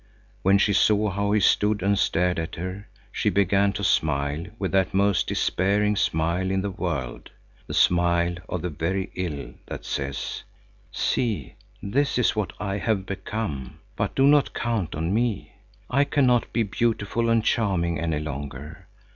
When 0.41 0.57
she 0.57 0.73
saw 0.73 1.11
how 1.11 1.31
he 1.31 1.39
stood 1.39 1.83
and 1.83 1.95
stared 1.95 2.39
at 2.39 2.55
her, 2.55 2.87
she 3.11 3.29
began 3.29 3.71
to 3.73 3.83
smile 3.83 4.47
with 4.57 4.71
that 4.71 4.95
most 4.95 5.27
despairing 5.27 5.95
smile 5.95 6.49
in 6.49 6.63
the 6.63 6.71
world, 6.71 7.29
the 7.67 7.75
smile 7.75 8.37
of 8.49 8.63
the 8.63 8.71
very 8.71 9.11
ill, 9.13 9.53
that 9.67 9.85
says: 9.85 10.41
"See, 10.91 11.53
this 11.83 12.17
is 12.17 12.35
what 12.35 12.51
I 12.59 12.79
have 12.79 13.05
become, 13.05 13.77
but 13.95 14.15
do 14.15 14.25
not 14.25 14.55
count 14.55 14.95
on 14.95 15.13
me! 15.13 15.53
I 15.87 16.03
cannot 16.05 16.51
be 16.51 16.63
beautiful 16.63 17.29
and 17.29 17.43
charming 17.43 17.99
any 17.99 18.19
longer. 18.21 18.87